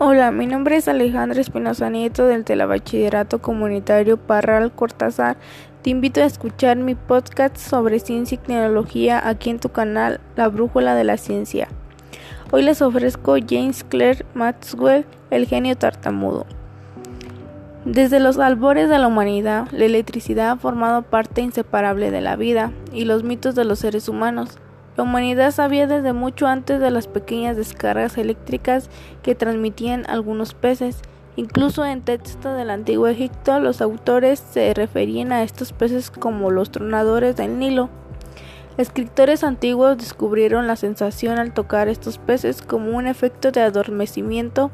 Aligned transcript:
Hola, 0.00 0.30
mi 0.30 0.46
nombre 0.46 0.76
es 0.76 0.86
Alejandra 0.86 1.40
Espinosa 1.40 1.90
Nieto 1.90 2.24
del 2.24 2.44
Telebachillerato 2.44 3.40
Comunitario 3.40 4.16
Parral 4.16 4.70
Cortázar. 4.70 5.36
Te 5.82 5.90
invito 5.90 6.20
a 6.20 6.24
escuchar 6.24 6.76
mi 6.76 6.94
podcast 6.94 7.56
sobre 7.56 7.98
ciencia 7.98 8.36
y 8.36 8.38
tecnología 8.38 9.28
aquí 9.28 9.50
en 9.50 9.58
tu 9.58 9.70
canal 9.70 10.20
La 10.36 10.46
Brújula 10.46 10.94
de 10.94 11.02
la 11.02 11.16
Ciencia. 11.16 11.66
Hoy 12.52 12.62
les 12.62 12.80
ofrezco 12.80 13.38
James 13.44 13.82
Clerk 13.82 14.24
Maxwell, 14.34 15.04
el 15.30 15.48
genio 15.48 15.76
tartamudo. 15.76 16.46
Desde 17.84 18.20
los 18.20 18.38
albores 18.38 18.88
de 18.88 19.00
la 19.00 19.08
humanidad, 19.08 19.66
la 19.72 19.86
electricidad 19.86 20.50
ha 20.50 20.56
formado 20.56 21.02
parte 21.02 21.40
inseparable 21.40 22.12
de 22.12 22.20
la 22.20 22.36
vida 22.36 22.70
y 22.92 23.04
los 23.04 23.24
mitos 23.24 23.56
de 23.56 23.64
los 23.64 23.80
seres 23.80 24.08
humanos. 24.08 24.58
La 24.98 25.04
humanidad 25.04 25.52
sabía 25.52 25.86
desde 25.86 26.12
mucho 26.12 26.48
antes 26.48 26.80
de 26.80 26.90
las 26.90 27.06
pequeñas 27.06 27.56
descargas 27.56 28.18
eléctricas 28.18 28.90
que 29.22 29.36
transmitían 29.36 30.04
algunos 30.08 30.54
peces. 30.54 31.02
Incluso 31.36 31.84
en 31.84 32.02
textos 32.02 32.56
del 32.56 32.68
antiguo 32.68 33.06
Egipto 33.06 33.60
los 33.60 33.80
autores 33.80 34.40
se 34.40 34.74
referían 34.74 35.30
a 35.30 35.44
estos 35.44 35.72
peces 35.72 36.10
como 36.10 36.50
los 36.50 36.72
tronadores 36.72 37.36
del 37.36 37.60
Nilo. 37.60 37.90
Escritores 38.76 39.44
antiguos 39.44 39.98
descubrieron 39.98 40.66
la 40.66 40.74
sensación 40.74 41.38
al 41.38 41.54
tocar 41.54 41.86
estos 41.86 42.18
peces 42.18 42.60
como 42.60 42.96
un 42.96 43.06
efecto 43.06 43.52
de 43.52 43.60
adormecimiento 43.60 44.72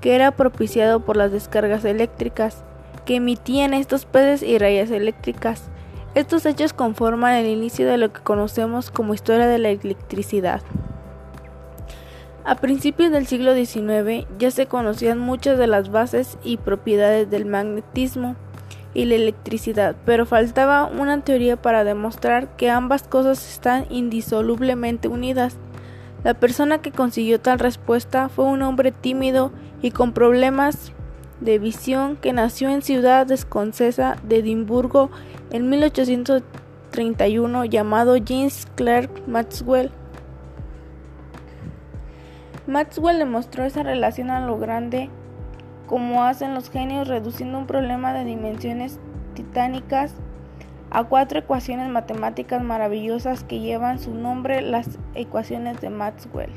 que 0.00 0.16
era 0.16 0.32
propiciado 0.32 1.04
por 1.04 1.16
las 1.16 1.30
descargas 1.30 1.84
eléctricas 1.84 2.64
que 3.04 3.14
emitían 3.14 3.74
estos 3.74 4.06
peces 4.06 4.42
y 4.42 4.58
rayas 4.58 4.90
eléctricas. 4.90 5.70
Estos 6.16 6.46
hechos 6.46 6.72
conforman 6.72 7.34
el 7.34 7.46
inicio 7.46 7.86
de 7.86 7.98
lo 7.98 8.10
que 8.10 8.22
conocemos 8.22 8.90
como 8.90 9.12
historia 9.12 9.46
de 9.46 9.58
la 9.58 9.68
electricidad. 9.68 10.62
A 12.42 12.54
principios 12.54 13.12
del 13.12 13.26
siglo 13.26 13.54
XIX 13.54 14.26
ya 14.38 14.50
se 14.50 14.64
conocían 14.64 15.18
muchas 15.18 15.58
de 15.58 15.66
las 15.66 15.90
bases 15.90 16.38
y 16.42 16.56
propiedades 16.56 17.28
del 17.28 17.44
magnetismo 17.44 18.34
y 18.94 19.04
la 19.04 19.16
electricidad, 19.16 19.94
pero 20.06 20.24
faltaba 20.24 20.86
una 20.86 21.20
teoría 21.20 21.60
para 21.60 21.84
demostrar 21.84 22.56
que 22.56 22.70
ambas 22.70 23.02
cosas 23.02 23.46
están 23.52 23.84
indisolublemente 23.90 25.08
unidas. 25.08 25.58
La 26.24 26.32
persona 26.32 26.78
que 26.78 26.92
consiguió 26.92 27.40
tal 27.40 27.58
respuesta 27.58 28.30
fue 28.30 28.46
un 28.46 28.62
hombre 28.62 28.90
tímido 28.90 29.52
y 29.82 29.90
con 29.90 30.14
problemas 30.14 30.92
de 31.40 31.58
visión 31.58 32.16
que 32.16 32.32
nació 32.32 32.70
en 32.70 32.82
Ciudad 32.82 33.30
Escocesa 33.30 34.16
de 34.22 34.38
Edimburgo 34.38 35.10
en 35.50 35.68
1831 35.68 37.64
llamado 37.66 38.16
James 38.24 38.66
Clerk 38.74 39.26
Maxwell. 39.26 39.90
Maxwell 42.66 43.18
demostró 43.18 43.64
esa 43.64 43.82
relación 43.82 44.30
a 44.30 44.44
lo 44.44 44.58
grande 44.58 45.08
como 45.86 46.24
hacen 46.24 46.54
los 46.54 46.70
genios 46.70 47.06
reduciendo 47.06 47.58
un 47.58 47.66
problema 47.66 48.12
de 48.12 48.24
dimensiones 48.24 48.98
titánicas 49.34 50.14
a 50.90 51.04
cuatro 51.04 51.38
ecuaciones 51.38 51.88
matemáticas 51.90 52.62
maravillosas 52.62 53.44
que 53.44 53.60
llevan 53.60 53.98
su 53.98 54.14
nombre 54.14 54.62
las 54.62 54.98
ecuaciones 55.14 55.80
de 55.80 55.90
Maxwell. 55.90 56.50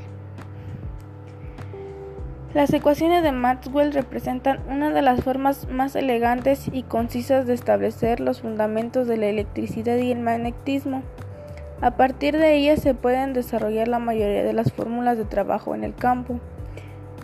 Las 2.52 2.72
ecuaciones 2.72 3.22
de 3.22 3.30
Maxwell 3.30 3.92
representan 3.92 4.58
una 4.68 4.90
de 4.90 5.02
las 5.02 5.22
formas 5.22 5.68
más 5.70 5.94
elegantes 5.94 6.68
y 6.72 6.82
concisas 6.82 7.46
de 7.46 7.54
establecer 7.54 8.18
los 8.18 8.40
fundamentos 8.40 9.06
de 9.06 9.16
la 9.16 9.26
electricidad 9.26 9.96
y 9.98 10.10
el 10.10 10.18
magnetismo. 10.18 11.04
A 11.80 11.92
partir 11.92 12.36
de 12.36 12.56
ellas 12.56 12.82
se 12.82 12.92
pueden 12.92 13.34
desarrollar 13.34 13.86
la 13.86 14.00
mayoría 14.00 14.42
de 14.42 14.52
las 14.52 14.72
fórmulas 14.72 15.16
de 15.16 15.26
trabajo 15.26 15.76
en 15.76 15.84
el 15.84 15.94
campo. 15.94 16.40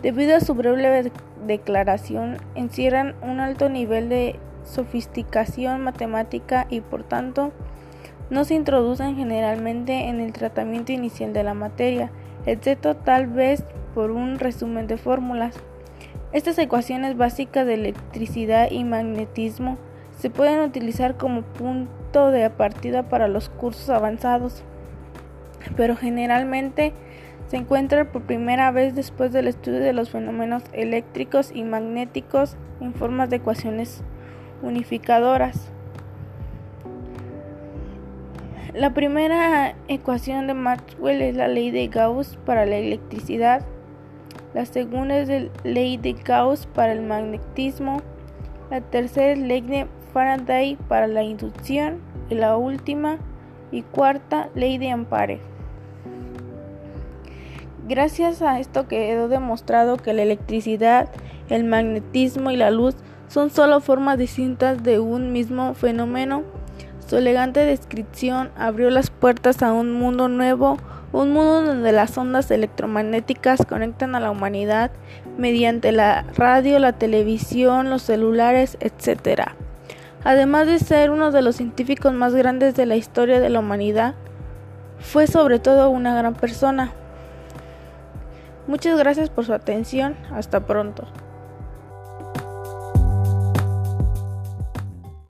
Debido 0.01 0.33
a 0.33 0.39
su 0.39 0.53
breve 0.53 1.11
declaración, 1.45 2.37
encierran 2.55 3.13
un 3.21 3.41
alto 3.41 3.67
nivel 3.67 4.07
de 4.07 4.39
sofisticación 4.63 5.81
matemática 5.81 6.67
y 6.69 6.79
por 6.79 7.03
tanto 7.03 7.51
no 8.29 8.45
se 8.45 8.53
introducen 8.53 9.17
generalmente 9.17 10.07
en 10.07 10.21
el 10.21 10.31
tratamiento 10.31 10.93
inicial 10.93 11.33
de 11.33 11.43
la 11.43 11.53
materia, 11.53 12.11
excepto 12.45 12.95
tal 12.95 13.27
vez 13.27 13.65
por 13.97 14.11
un 14.11 14.37
resumen 14.37 14.85
de 14.85 14.97
fórmulas. 14.97 15.55
Estas 16.31 16.59
ecuaciones 16.59 17.17
básicas 17.17 17.65
de 17.65 17.73
electricidad 17.73 18.69
y 18.69 18.83
magnetismo 18.83 19.79
se 20.19 20.29
pueden 20.29 20.59
utilizar 20.59 21.17
como 21.17 21.41
punto 21.41 22.29
de 22.29 22.47
partida 22.51 23.09
para 23.09 23.27
los 23.27 23.49
cursos 23.49 23.89
avanzados, 23.89 24.61
pero 25.75 25.95
generalmente 25.95 26.93
se 27.47 27.57
encuentran 27.57 28.05
por 28.11 28.21
primera 28.21 28.69
vez 28.69 28.93
después 28.93 29.33
del 29.33 29.47
estudio 29.47 29.79
de 29.79 29.93
los 29.93 30.11
fenómenos 30.11 30.61
eléctricos 30.73 31.51
y 31.51 31.63
magnéticos 31.63 32.55
en 32.79 32.93
formas 32.93 33.31
de 33.31 33.37
ecuaciones 33.37 34.03
unificadoras. 34.61 35.71
La 38.75 38.93
primera 38.93 39.73
ecuación 39.87 40.45
de 40.45 40.53
Maxwell 40.53 41.23
es 41.23 41.35
la 41.35 41.47
ley 41.47 41.71
de 41.71 41.87
Gauss 41.87 42.37
para 42.45 42.67
la 42.67 42.75
electricidad 42.75 43.65
la 44.53 44.65
segunda 44.65 45.17
es 45.17 45.29
la 45.29 45.49
ley 45.63 45.97
de 45.97 46.13
Gauss 46.13 46.65
para 46.67 46.93
el 46.93 47.01
magnetismo. 47.01 48.01
La 48.69 48.81
tercera 48.81 49.33
es 49.33 49.39
ley 49.39 49.61
de 49.61 49.87
Faraday 50.13 50.77
para 50.87 51.07
la 51.07 51.23
inducción. 51.23 51.99
Y 52.29 52.35
la 52.35 52.57
última 52.57 53.17
y 53.71 53.83
cuarta, 53.83 54.49
ley 54.55 54.77
de 54.77 54.91
Ampere. 54.91 55.39
Gracias 57.87 58.41
a 58.41 58.59
esto 58.59 58.87
quedó 58.87 59.29
demostrado 59.29 59.97
que 59.97 60.13
la 60.13 60.23
electricidad, 60.23 61.09
el 61.49 61.63
magnetismo 61.63 62.51
y 62.51 62.57
la 62.57 62.69
luz 62.69 62.95
son 63.29 63.49
solo 63.49 63.79
formas 63.79 64.17
distintas 64.17 64.83
de 64.83 64.99
un 64.99 65.31
mismo 65.31 65.73
fenómeno. 65.73 66.43
Su 67.07 67.17
elegante 67.17 67.61
descripción 67.61 68.49
abrió 68.57 68.89
las 68.89 69.09
puertas 69.09 69.63
a 69.63 69.71
un 69.71 69.93
mundo 69.93 70.27
nuevo 70.27 70.77
un 71.13 71.31
mundo 71.31 71.63
donde 71.63 71.91
las 71.91 72.17
ondas 72.17 72.51
electromagnéticas 72.51 73.65
conectan 73.65 74.15
a 74.15 74.19
la 74.19 74.31
humanidad 74.31 74.91
mediante 75.37 75.91
la 75.91 76.25
radio, 76.35 76.79
la 76.79 76.93
televisión, 76.93 77.89
los 77.89 78.01
celulares, 78.01 78.77
etc. 78.79 79.43
Además 80.23 80.67
de 80.67 80.79
ser 80.79 81.11
uno 81.11 81.31
de 81.31 81.41
los 81.41 81.55
científicos 81.55 82.13
más 82.13 82.35
grandes 82.35 82.75
de 82.75 82.85
la 82.85 82.95
historia 82.95 83.39
de 83.39 83.49
la 83.49 83.59
humanidad, 83.59 84.15
fue 84.99 85.27
sobre 85.27 85.59
todo 85.59 85.89
una 85.89 86.15
gran 86.15 86.33
persona. 86.33 86.91
Muchas 88.67 88.97
gracias 88.97 89.29
por 89.29 89.45
su 89.45 89.53
atención. 89.53 90.15
Hasta 90.31 90.65
pronto. 90.65 91.07